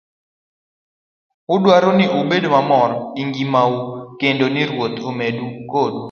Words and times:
Adwaro 1.53 1.89
ni 1.97 2.05
ubed 2.19 2.43
mamor 2.53 2.89
gi 3.15 3.23
ngimau, 3.29 3.75
kendo 4.19 4.45
ni 4.53 4.61
Ruoth 4.69 4.97
obed 5.09 5.35
kodu. 5.71 5.99